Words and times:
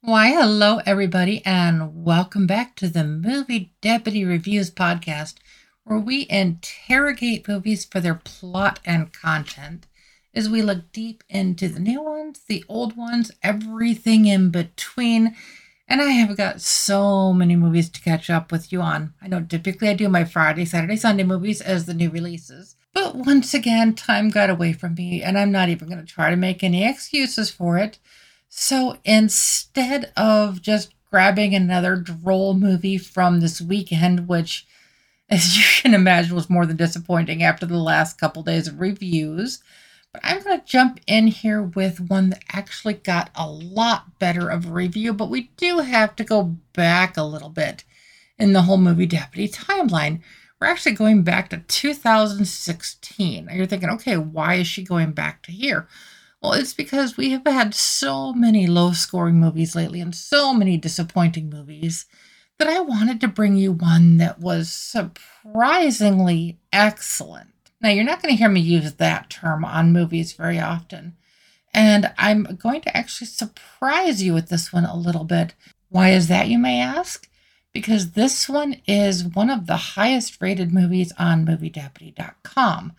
Why, 0.00 0.28
hello, 0.30 0.80
everybody, 0.86 1.44
and 1.44 2.04
welcome 2.04 2.46
back 2.46 2.76
to 2.76 2.88
the 2.88 3.02
Movie 3.02 3.74
Deputy 3.80 4.24
Reviews 4.24 4.70
podcast, 4.70 5.34
where 5.82 5.98
we 5.98 6.24
interrogate 6.30 7.48
movies 7.48 7.84
for 7.84 7.98
their 7.98 8.14
plot 8.14 8.78
and 8.84 9.12
content 9.12 9.88
as 10.32 10.48
we 10.48 10.62
look 10.62 10.92
deep 10.92 11.24
into 11.28 11.66
the 11.66 11.80
new 11.80 12.00
ones, 12.00 12.42
the 12.46 12.64
old 12.68 12.96
ones, 12.96 13.32
everything 13.42 14.26
in 14.26 14.50
between. 14.50 15.34
And 15.88 16.00
I 16.00 16.10
have 16.10 16.36
got 16.36 16.60
so 16.60 17.32
many 17.32 17.56
movies 17.56 17.90
to 17.90 18.00
catch 18.00 18.30
up 18.30 18.52
with 18.52 18.72
you 18.72 18.80
on. 18.80 19.14
I 19.20 19.26
know 19.26 19.42
typically 19.42 19.88
I 19.88 19.94
do 19.94 20.08
my 20.08 20.22
Friday, 20.22 20.64
Saturday, 20.64 20.96
Sunday 20.96 21.24
movies 21.24 21.60
as 21.60 21.86
the 21.86 21.94
new 21.94 22.08
releases. 22.08 22.76
But 22.94 23.16
once 23.16 23.52
again, 23.52 23.96
time 23.96 24.30
got 24.30 24.48
away 24.48 24.74
from 24.74 24.94
me, 24.94 25.24
and 25.24 25.36
I'm 25.36 25.50
not 25.50 25.70
even 25.70 25.88
going 25.88 26.00
to 26.00 26.06
try 26.06 26.30
to 26.30 26.36
make 26.36 26.62
any 26.62 26.88
excuses 26.88 27.50
for 27.50 27.78
it. 27.78 27.98
So 28.48 28.98
instead 29.04 30.12
of 30.16 30.62
just 30.62 30.94
grabbing 31.10 31.54
another 31.54 31.96
droll 31.96 32.54
movie 32.54 32.98
from 32.98 33.40
this 33.40 33.60
weekend, 33.60 34.28
which, 34.28 34.66
as 35.30 35.56
you 35.56 35.82
can 35.82 35.94
imagine, 35.94 36.34
was 36.34 36.50
more 36.50 36.66
than 36.66 36.76
disappointing 36.76 37.42
after 37.42 37.66
the 37.66 37.76
last 37.76 38.18
couple 38.18 38.42
days 38.42 38.66
of 38.66 38.80
reviews, 38.80 39.62
but 40.12 40.22
I'm 40.24 40.42
going 40.42 40.58
to 40.58 40.66
jump 40.66 41.00
in 41.06 41.26
here 41.26 41.62
with 41.62 42.00
one 42.00 42.30
that 42.30 42.42
actually 42.52 42.94
got 42.94 43.30
a 43.34 43.46
lot 43.48 44.18
better 44.18 44.48
of 44.48 44.66
a 44.66 44.72
review, 44.72 45.12
but 45.12 45.28
we 45.28 45.50
do 45.56 45.80
have 45.80 46.16
to 46.16 46.24
go 46.24 46.56
back 46.72 47.16
a 47.16 47.22
little 47.22 47.50
bit 47.50 47.84
in 48.38 48.54
the 48.54 48.62
whole 48.62 48.78
movie 48.78 49.06
Deputy 49.06 49.52
timeline. 49.52 50.22
We're 50.58 50.68
actually 50.68 50.92
going 50.92 51.22
back 51.22 51.50
to 51.50 51.58
2016. 51.58 53.44
Now 53.44 53.52
you're 53.52 53.66
thinking, 53.66 53.90
okay, 53.90 54.16
why 54.16 54.54
is 54.54 54.66
she 54.66 54.82
going 54.82 55.12
back 55.12 55.42
to 55.42 55.52
here? 55.52 55.86
Well, 56.40 56.52
it's 56.52 56.74
because 56.74 57.16
we 57.16 57.30
have 57.30 57.44
had 57.44 57.74
so 57.74 58.32
many 58.32 58.66
low 58.66 58.92
scoring 58.92 59.40
movies 59.40 59.74
lately 59.74 60.00
and 60.00 60.14
so 60.14 60.54
many 60.54 60.76
disappointing 60.76 61.50
movies 61.50 62.06
that 62.58 62.68
I 62.68 62.80
wanted 62.80 63.20
to 63.20 63.28
bring 63.28 63.56
you 63.56 63.72
one 63.72 64.18
that 64.18 64.38
was 64.38 64.70
surprisingly 64.70 66.58
excellent. 66.72 67.50
Now, 67.80 67.90
you're 67.90 68.04
not 68.04 68.22
going 68.22 68.34
to 68.34 68.38
hear 68.38 68.48
me 68.48 68.60
use 68.60 68.94
that 68.94 69.30
term 69.30 69.64
on 69.64 69.92
movies 69.92 70.32
very 70.32 70.58
often. 70.58 71.16
And 71.74 72.12
I'm 72.18 72.44
going 72.44 72.80
to 72.82 72.96
actually 72.96 73.28
surprise 73.28 74.22
you 74.22 74.34
with 74.34 74.48
this 74.48 74.72
one 74.72 74.84
a 74.84 74.96
little 74.96 75.24
bit. 75.24 75.54
Why 75.88 76.10
is 76.10 76.28
that, 76.28 76.48
you 76.48 76.58
may 76.58 76.80
ask? 76.80 77.28
Because 77.72 78.12
this 78.12 78.48
one 78.48 78.80
is 78.86 79.24
one 79.24 79.50
of 79.50 79.66
the 79.66 79.76
highest 79.76 80.40
rated 80.40 80.72
movies 80.72 81.12
on 81.18 81.46
MovieDeputy.com, 81.46 82.92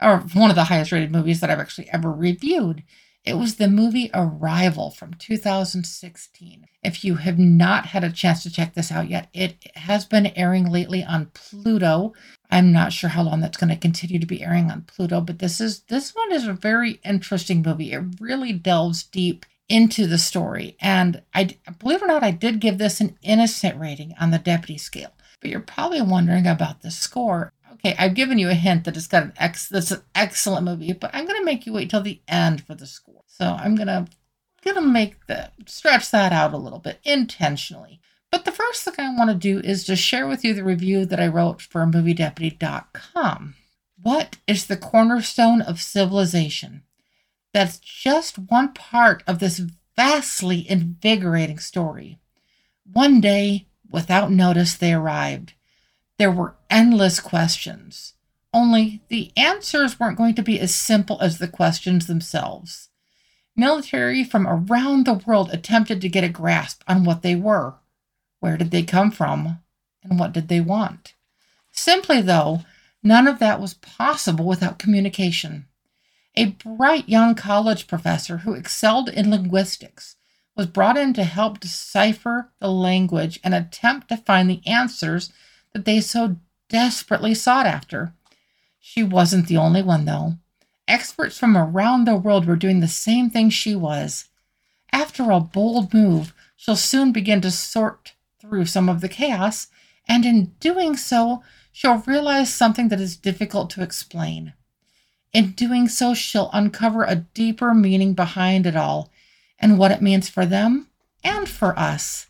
or 0.00 0.18
one 0.34 0.50
of 0.50 0.56
the 0.56 0.64
highest 0.64 0.92
rated 0.92 1.12
movies 1.12 1.40
that 1.40 1.50
I've 1.50 1.58
actually 1.58 1.90
ever 1.90 2.10
reviewed. 2.10 2.82
It 3.24 3.34
was 3.34 3.56
the 3.56 3.68
movie 3.68 4.10
Arrival 4.14 4.90
from 4.90 5.12
2016. 5.14 6.66
If 6.82 7.04
you 7.04 7.16
have 7.16 7.38
not 7.38 7.86
had 7.86 8.02
a 8.02 8.10
chance 8.10 8.42
to 8.42 8.50
check 8.50 8.72
this 8.72 8.90
out 8.90 9.10
yet, 9.10 9.28
it 9.34 9.70
has 9.74 10.06
been 10.06 10.28
airing 10.28 10.70
lately 10.70 11.04
on 11.04 11.30
Pluto. 11.34 12.14
I'm 12.50 12.72
not 12.72 12.94
sure 12.94 13.10
how 13.10 13.22
long 13.22 13.40
that's 13.40 13.58
going 13.58 13.68
to 13.68 13.76
continue 13.76 14.18
to 14.18 14.26
be 14.26 14.42
airing 14.42 14.70
on 14.70 14.82
Pluto, 14.82 15.20
but 15.20 15.38
this 15.38 15.60
is 15.60 15.80
this 15.82 16.14
one 16.14 16.32
is 16.32 16.46
a 16.46 16.54
very 16.54 16.98
interesting 17.04 17.60
movie. 17.60 17.92
It 17.92 18.02
really 18.20 18.54
delves 18.54 19.02
deep 19.02 19.44
into 19.68 20.06
the 20.06 20.18
story, 20.18 20.76
and 20.80 21.22
I 21.34 21.56
believe 21.78 22.02
it 22.02 22.04
or 22.04 22.08
not, 22.08 22.24
I 22.24 22.32
did 22.32 22.58
give 22.58 22.78
this 22.78 23.00
an 23.00 23.18
innocent 23.22 23.78
rating 23.78 24.14
on 24.18 24.30
the 24.30 24.38
deputy 24.38 24.78
scale. 24.78 25.12
But 25.40 25.50
you're 25.50 25.60
probably 25.60 26.02
wondering 26.02 26.46
about 26.46 26.82
the 26.82 26.90
score. 26.90 27.52
Okay, 27.80 27.96
I've 27.98 28.14
given 28.14 28.38
you 28.38 28.50
a 28.50 28.54
hint 28.54 28.84
that 28.84 28.96
it's 28.96 29.06
got 29.06 29.22
an 29.22 29.32
ex 29.38 29.68
that's 29.68 29.90
an 29.90 30.02
excellent 30.14 30.66
movie, 30.66 30.92
but 30.92 31.10
I'm 31.14 31.26
gonna 31.26 31.44
make 31.44 31.64
you 31.64 31.72
wait 31.72 31.88
till 31.88 32.02
the 32.02 32.20
end 32.28 32.66
for 32.66 32.74
the 32.74 32.86
score. 32.86 33.22
So 33.26 33.46
I'm 33.46 33.74
gonna 33.74 34.06
gonna 34.62 34.82
make 34.82 35.26
the 35.26 35.50
stretch 35.66 36.10
that 36.10 36.32
out 36.32 36.52
a 36.52 36.58
little 36.58 36.78
bit 36.78 37.00
intentionally. 37.04 38.00
But 38.30 38.44
the 38.44 38.52
first 38.52 38.84
thing 38.84 38.94
I 38.98 39.16
want 39.16 39.30
to 39.30 39.34
do 39.34 39.58
is 39.58 39.84
to 39.84 39.96
share 39.96 40.28
with 40.28 40.44
you 40.44 40.54
the 40.54 40.62
review 40.62 41.04
that 41.06 41.18
I 41.18 41.26
wrote 41.26 41.60
for 41.62 41.84
MovieDeputy.com. 41.84 43.54
What 44.00 44.36
is 44.46 44.66
the 44.66 44.76
cornerstone 44.76 45.60
of 45.62 45.80
civilization? 45.80 46.82
That's 47.52 47.78
just 47.78 48.38
one 48.38 48.72
part 48.72 49.24
of 49.26 49.40
this 49.40 49.60
vastly 49.96 50.70
invigorating 50.70 51.58
story. 51.58 52.18
One 52.84 53.20
day, 53.20 53.66
without 53.90 54.30
notice, 54.30 54.74
they 54.74 54.92
arrived. 54.92 55.54
There 56.20 56.30
were 56.30 56.56
endless 56.68 57.18
questions. 57.18 58.12
Only 58.52 59.00
the 59.08 59.32
answers 59.38 59.98
weren't 59.98 60.18
going 60.18 60.34
to 60.34 60.42
be 60.42 60.60
as 60.60 60.74
simple 60.74 61.18
as 61.18 61.38
the 61.38 61.48
questions 61.48 62.08
themselves. 62.08 62.90
Military 63.56 64.22
from 64.22 64.46
around 64.46 65.06
the 65.06 65.14
world 65.14 65.48
attempted 65.50 66.02
to 66.02 66.10
get 66.10 66.22
a 66.22 66.28
grasp 66.28 66.82
on 66.86 67.04
what 67.04 67.22
they 67.22 67.34
were. 67.34 67.76
Where 68.38 68.58
did 68.58 68.70
they 68.70 68.82
come 68.82 69.10
from? 69.10 69.60
And 70.02 70.18
what 70.18 70.34
did 70.34 70.48
they 70.48 70.60
want? 70.60 71.14
Simply, 71.72 72.20
though, 72.20 72.64
none 73.02 73.26
of 73.26 73.38
that 73.38 73.58
was 73.58 73.72
possible 73.72 74.44
without 74.44 74.78
communication. 74.78 75.68
A 76.34 76.48
bright 76.48 77.08
young 77.08 77.34
college 77.34 77.86
professor 77.86 78.36
who 78.36 78.52
excelled 78.52 79.08
in 79.08 79.30
linguistics 79.30 80.16
was 80.54 80.66
brought 80.66 80.98
in 80.98 81.14
to 81.14 81.24
help 81.24 81.60
decipher 81.60 82.52
the 82.58 82.70
language 82.70 83.40
and 83.42 83.54
attempt 83.54 84.10
to 84.10 84.18
find 84.18 84.50
the 84.50 84.60
answers 84.66 85.32
that 85.72 85.84
they 85.84 86.00
so 86.00 86.36
desperately 86.68 87.34
sought 87.34 87.66
after. 87.66 88.12
She 88.80 89.02
wasn't 89.02 89.46
the 89.46 89.56
only 89.56 89.82
one, 89.82 90.04
though. 90.04 90.34
Experts 90.88 91.38
from 91.38 91.56
around 91.56 92.04
the 92.04 92.16
world 92.16 92.46
were 92.46 92.56
doing 92.56 92.80
the 92.80 92.88
same 92.88 93.30
thing 93.30 93.50
she 93.50 93.76
was. 93.76 94.26
After 94.92 95.30
a 95.30 95.40
bold 95.40 95.94
move, 95.94 96.34
she'll 96.56 96.76
soon 96.76 97.12
begin 97.12 97.40
to 97.42 97.50
sort 97.50 98.14
through 98.40 98.66
some 98.66 98.88
of 98.88 99.00
the 99.00 99.08
chaos, 99.08 99.68
and 100.08 100.24
in 100.24 100.52
doing 100.60 100.96
so, 100.96 101.42
she'll 101.70 101.98
realize 101.98 102.52
something 102.52 102.88
that 102.88 103.00
is 103.00 103.16
difficult 103.16 103.70
to 103.70 103.82
explain. 103.82 104.54
In 105.32 105.52
doing 105.52 105.86
so, 105.86 106.14
she'll 106.14 106.50
uncover 106.52 107.04
a 107.04 107.14
deeper 107.14 107.72
meaning 107.72 108.14
behind 108.14 108.66
it 108.66 108.74
all 108.74 109.10
and 109.60 109.78
what 109.78 109.92
it 109.92 110.02
means 110.02 110.28
for 110.28 110.44
them 110.44 110.88
and 111.22 111.48
for 111.48 111.78
us. 111.78 112.26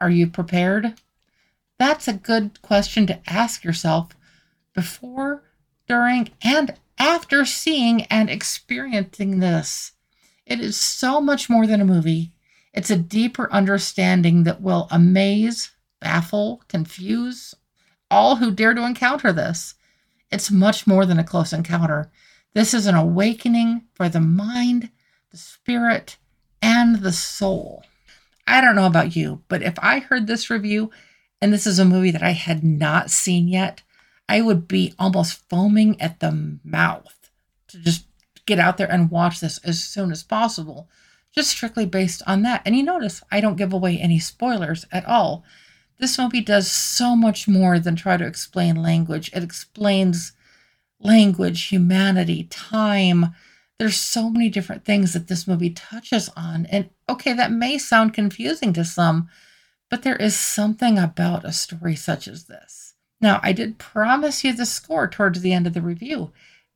Are 0.00 0.10
you 0.10 0.26
prepared? 0.26 0.94
That's 1.78 2.08
a 2.08 2.14
good 2.14 2.62
question 2.62 3.06
to 3.06 3.20
ask 3.26 3.64
yourself 3.64 4.10
before, 4.74 5.42
during, 5.86 6.30
and 6.42 6.74
after 6.98 7.44
seeing 7.44 8.02
and 8.04 8.30
experiencing 8.30 9.40
this. 9.40 9.92
It 10.46 10.60
is 10.60 10.78
so 10.78 11.20
much 11.20 11.50
more 11.50 11.66
than 11.66 11.80
a 11.80 11.84
movie. 11.84 12.32
It's 12.72 12.90
a 12.90 12.96
deeper 12.96 13.52
understanding 13.52 14.44
that 14.44 14.60
will 14.60 14.88
amaze, 14.90 15.72
baffle, 16.00 16.62
confuse 16.68 17.54
all 18.10 18.36
who 18.36 18.50
dare 18.50 18.74
to 18.74 18.84
encounter 18.84 19.32
this. 19.32 19.74
It's 20.30 20.50
much 20.50 20.86
more 20.86 21.06
than 21.06 21.18
a 21.18 21.24
close 21.24 21.52
encounter. 21.52 22.10
This 22.54 22.72
is 22.72 22.86
an 22.86 22.94
awakening 22.94 23.84
for 23.94 24.08
the 24.08 24.20
mind, 24.20 24.90
the 25.30 25.36
spirit, 25.36 26.16
and 26.62 27.00
the 27.00 27.12
soul. 27.12 27.84
I 28.46 28.60
don't 28.60 28.76
know 28.76 28.86
about 28.86 29.16
you, 29.16 29.42
but 29.48 29.62
if 29.62 29.74
I 29.80 29.98
heard 29.98 30.26
this 30.26 30.50
review 30.50 30.90
and 31.40 31.52
this 31.52 31.66
is 31.66 31.78
a 31.78 31.84
movie 31.84 32.10
that 32.10 32.22
I 32.22 32.30
had 32.30 32.64
not 32.64 33.10
seen 33.10 33.48
yet, 33.48 33.82
I 34.28 34.40
would 34.40 34.66
be 34.66 34.94
almost 34.98 35.48
foaming 35.48 36.00
at 36.00 36.20
the 36.20 36.58
mouth 36.64 37.30
to 37.68 37.78
just 37.78 38.06
get 38.46 38.58
out 38.58 38.76
there 38.76 38.90
and 38.90 39.10
watch 39.10 39.40
this 39.40 39.58
as 39.58 39.82
soon 39.82 40.10
as 40.10 40.22
possible, 40.22 40.88
just 41.34 41.50
strictly 41.50 41.86
based 41.86 42.22
on 42.26 42.42
that. 42.42 42.62
And 42.64 42.76
you 42.76 42.82
notice 42.82 43.22
I 43.30 43.40
don't 43.40 43.56
give 43.56 43.72
away 43.72 43.98
any 43.98 44.18
spoilers 44.18 44.86
at 44.90 45.04
all. 45.06 45.44
This 45.98 46.18
movie 46.18 46.40
does 46.40 46.70
so 46.70 47.16
much 47.16 47.48
more 47.48 47.78
than 47.78 47.96
try 47.96 48.16
to 48.16 48.26
explain 48.26 48.82
language. 48.82 49.30
It 49.34 49.42
explains 49.42 50.32
language, 51.00 51.64
humanity, 51.64 52.44
time. 52.44 53.34
There's 53.78 53.96
so 53.96 54.30
many 54.30 54.48
different 54.48 54.84
things 54.84 55.12
that 55.12 55.28
this 55.28 55.46
movie 55.46 55.70
touches 55.70 56.30
on. 56.36 56.66
And 56.66 56.90
okay, 57.08 57.32
that 57.32 57.52
may 57.52 57.78
sound 57.78 58.14
confusing 58.14 58.72
to 58.74 58.84
some, 58.84 59.28
but 59.90 60.02
there 60.02 60.16
is 60.16 60.38
something 60.38 60.98
about 60.98 61.44
a 61.44 61.52
story 61.52 61.96
such 61.96 62.26
as 62.28 62.44
this. 62.44 62.94
Now, 63.20 63.40
I 63.42 63.52
did 63.52 63.78
promise 63.78 64.44
you 64.44 64.52
the 64.52 64.66
score 64.66 65.08
towards 65.08 65.40
the 65.40 65.52
end 65.52 65.66
of 65.66 65.74
the 65.74 65.82
review, 65.82 66.32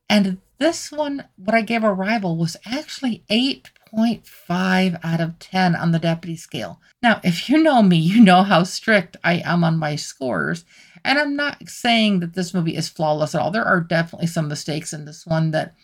and 0.09 0.39
this 0.59 0.93
one, 0.93 1.25
what 1.37 1.55
I 1.55 1.63
gave 1.63 1.85
Arrival, 1.85 2.37
was 2.37 2.57
actually 2.67 3.25
8.5 3.31 5.01
out 5.03 5.21
of 5.21 5.39
10 5.39 5.75
on 5.75 5.93
the 5.93 5.99
deputy 5.99 6.37
scale. 6.37 6.81
Now, 7.03 7.21
if 7.25 7.49
you 7.49 7.63
know 7.63 7.83
me, 7.83 7.97
you 7.97 8.23
know 8.23 8.43
how 8.43 8.65
strict 8.65 9.17
I 9.25 9.37
am 9.45 9.65
on 9.65 9.79
my 9.79 9.97
scores, 9.97 10.65
and 11.05 11.19
I'm 11.19 11.35
not 11.35 11.69
saying 11.69 12.21
that 12.21 12.35
this 12.35 12.53
movie 12.53 12.77
is 12.77 12.89
flawless 12.89 13.35
at 13.35 13.41
all. 13.41 13.51
There 13.51 13.65
are 13.65 13.81
definitely 13.81 14.27
some 14.27 14.49
mistakes 14.49 14.93
in 14.93 15.07
this 15.07 15.27
one 15.27 15.51
that 15.53 15.75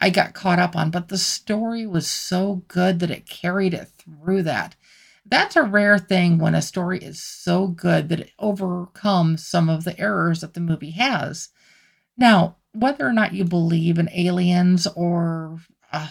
I 0.00 0.10
got 0.10 0.34
caught 0.34 0.58
up 0.58 0.74
on, 0.74 0.90
but 0.90 1.08
the 1.08 1.18
story 1.18 1.86
was 1.86 2.06
so 2.06 2.62
good 2.66 2.98
that 3.00 3.10
it 3.10 3.28
carried 3.28 3.74
it 3.74 3.88
through 3.98 4.42
that 4.42 4.74
that's 5.26 5.56
a 5.56 5.62
rare 5.62 5.98
thing 5.98 6.38
when 6.38 6.54
a 6.54 6.62
story 6.62 6.98
is 6.98 7.22
so 7.22 7.68
good 7.68 8.08
that 8.10 8.20
it 8.20 8.32
overcomes 8.38 9.46
some 9.46 9.68
of 9.70 9.84
the 9.84 9.98
errors 9.98 10.40
that 10.40 10.54
the 10.54 10.60
movie 10.60 10.92
has. 10.92 11.48
Now, 12.16 12.56
whether 12.72 13.06
or 13.06 13.12
not 13.12 13.34
you 13.34 13.44
believe 13.44 13.98
in 13.98 14.10
aliens 14.12 14.86
or 14.96 15.58
a 15.92 16.08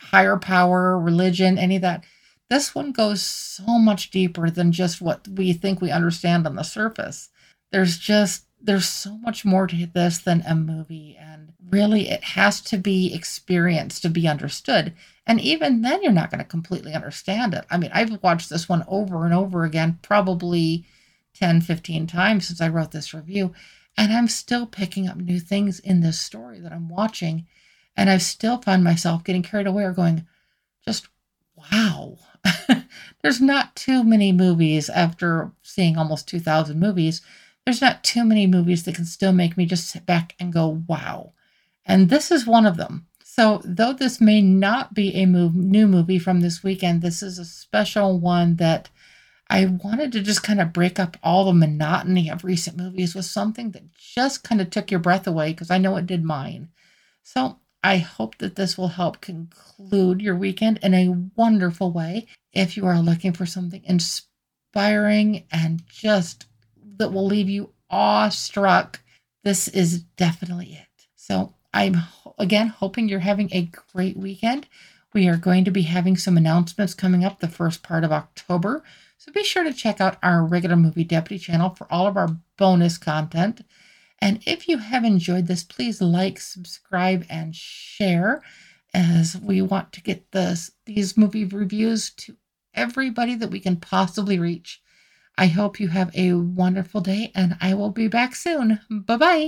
higher 0.00 0.38
power, 0.38 0.98
religion, 0.98 1.58
any 1.58 1.76
of 1.76 1.82
that, 1.82 2.04
This 2.50 2.74
one 2.74 2.92
goes 2.92 3.22
so 3.22 3.78
much 3.78 4.10
deeper 4.10 4.50
than 4.50 4.72
just 4.72 5.02
what 5.02 5.26
we 5.28 5.52
think 5.52 5.80
we 5.82 5.90
understand 5.92 6.46
on 6.46 6.56
the 6.56 6.64
surface. 6.64 7.30
There's 7.72 7.98
just 7.98 8.45
there's 8.60 8.88
so 8.88 9.16
much 9.18 9.44
more 9.44 9.66
to 9.66 9.86
this 9.86 10.18
than 10.18 10.42
a 10.46 10.54
movie 10.54 11.16
and 11.20 11.52
really 11.70 12.08
it 12.08 12.22
has 12.22 12.60
to 12.60 12.78
be 12.78 13.14
experienced 13.14 14.02
to 14.02 14.08
be 14.08 14.26
understood. 14.26 14.94
And 15.26 15.40
even 15.40 15.82
then 15.82 16.02
you're 16.02 16.12
not 16.12 16.30
going 16.30 16.38
to 16.42 16.44
completely 16.44 16.94
understand 16.94 17.54
it. 17.54 17.64
I 17.70 17.76
mean 17.76 17.90
i've 17.92 18.22
watched 18.22 18.50
this 18.50 18.68
one 18.68 18.84
over 18.88 19.24
and 19.24 19.34
over 19.34 19.64
again 19.64 19.98
probably 20.02 20.84
10 21.34 21.60
15 21.60 22.06
times 22.06 22.48
since 22.48 22.60
i 22.60 22.68
wrote 22.68 22.92
this 22.92 23.12
review 23.12 23.52
and 23.98 24.10
i'm 24.12 24.28
still 24.28 24.66
picking 24.66 25.06
up 25.06 25.18
new 25.18 25.38
things 25.38 25.80
in 25.80 26.00
this 26.00 26.18
story 26.18 26.58
that 26.60 26.72
i'm 26.72 26.88
watching 26.88 27.46
and 27.94 28.08
i 28.08 28.16
still 28.16 28.56
find 28.62 28.82
myself 28.82 29.22
getting 29.22 29.42
carried 29.42 29.66
away 29.66 29.84
or 29.84 29.92
going 29.92 30.26
just 30.86 31.08
wow. 31.56 32.16
There's 33.22 33.40
not 33.40 33.74
too 33.74 34.04
many 34.04 34.32
movies 34.32 34.88
after 34.88 35.52
seeing 35.62 35.96
almost 35.96 36.28
2000 36.28 36.78
movies 36.78 37.22
there's 37.66 37.80
not 37.82 38.04
too 38.04 38.24
many 38.24 38.46
movies 38.46 38.84
that 38.84 38.94
can 38.94 39.04
still 39.04 39.32
make 39.32 39.56
me 39.56 39.66
just 39.66 39.90
sit 39.90 40.06
back 40.06 40.36
and 40.38 40.52
go, 40.52 40.82
wow. 40.86 41.32
And 41.84 42.08
this 42.08 42.30
is 42.30 42.46
one 42.46 42.64
of 42.64 42.76
them. 42.76 43.08
So, 43.24 43.60
though 43.64 43.92
this 43.92 44.20
may 44.20 44.40
not 44.40 44.94
be 44.94 45.14
a 45.16 45.26
move, 45.26 45.54
new 45.54 45.88
movie 45.88 46.20
from 46.20 46.40
this 46.40 46.62
weekend, 46.62 47.02
this 47.02 47.22
is 47.22 47.38
a 47.38 47.44
special 47.44 48.18
one 48.18 48.56
that 48.56 48.88
I 49.50 49.66
wanted 49.66 50.12
to 50.12 50.22
just 50.22 50.44
kind 50.44 50.60
of 50.60 50.72
break 50.72 50.98
up 50.98 51.16
all 51.22 51.44
the 51.44 51.52
monotony 51.52 52.30
of 52.30 52.44
recent 52.44 52.76
movies 52.76 53.14
with 53.14 53.24
something 53.24 53.72
that 53.72 53.92
just 53.92 54.44
kind 54.44 54.60
of 54.60 54.70
took 54.70 54.90
your 54.90 55.00
breath 55.00 55.26
away 55.26 55.50
because 55.50 55.70
I 55.70 55.78
know 55.78 55.96
it 55.96 56.06
did 56.06 56.24
mine. 56.24 56.68
So, 57.24 57.58
I 57.82 57.98
hope 57.98 58.38
that 58.38 58.54
this 58.54 58.78
will 58.78 58.88
help 58.88 59.20
conclude 59.20 60.22
your 60.22 60.36
weekend 60.36 60.78
in 60.82 60.94
a 60.94 61.14
wonderful 61.36 61.90
way. 61.90 62.28
If 62.52 62.76
you 62.76 62.86
are 62.86 63.00
looking 63.00 63.32
for 63.32 63.44
something 63.44 63.82
inspiring 63.84 65.46
and 65.50 65.82
just 65.88 66.46
that 66.98 67.12
will 67.12 67.26
leave 67.26 67.48
you 67.48 67.70
awestruck, 67.90 69.00
this 69.44 69.68
is 69.68 70.00
definitely 70.16 70.72
it. 70.72 71.06
So 71.14 71.54
I'm 71.72 71.98
again 72.38 72.68
hoping 72.68 73.08
you're 73.08 73.20
having 73.20 73.48
a 73.52 73.70
great 73.92 74.16
weekend. 74.16 74.66
We 75.12 75.28
are 75.28 75.36
going 75.36 75.64
to 75.64 75.70
be 75.70 75.82
having 75.82 76.16
some 76.16 76.36
announcements 76.36 76.94
coming 76.94 77.24
up 77.24 77.40
the 77.40 77.48
first 77.48 77.82
part 77.82 78.04
of 78.04 78.12
October. 78.12 78.82
So 79.18 79.32
be 79.32 79.44
sure 79.44 79.64
to 79.64 79.72
check 79.72 80.00
out 80.00 80.18
our 80.22 80.44
regular 80.44 80.76
movie 80.76 81.04
deputy 81.04 81.38
channel 81.38 81.70
for 81.70 81.86
all 81.90 82.06
of 82.06 82.16
our 82.16 82.36
bonus 82.56 82.98
content. 82.98 83.62
And 84.18 84.42
if 84.46 84.68
you 84.68 84.78
have 84.78 85.04
enjoyed 85.04 85.46
this, 85.46 85.62
please 85.62 86.00
like, 86.00 86.40
subscribe, 86.40 87.24
and 87.28 87.54
share 87.54 88.42
as 88.94 89.36
we 89.36 89.60
want 89.60 89.92
to 89.92 90.02
get 90.02 90.32
this, 90.32 90.70
these 90.86 91.16
movie 91.16 91.44
reviews 91.44 92.10
to 92.10 92.36
everybody 92.74 93.34
that 93.34 93.50
we 93.50 93.60
can 93.60 93.76
possibly 93.76 94.38
reach. 94.38 94.80
I 95.38 95.46
hope 95.46 95.80
you 95.80 95.88
have 95.88 96.10
a 96.14 96.32
wonderful 96.32 97.00
day 97.00 97.30
and 97.34 97.56
I 97.60 97.74
will 97.74 97.90
be 97.90 98.08
back 98.08 98.34
soon. 98.34 98.80
Bye 98.90 99.16
bye. 99.16 99.44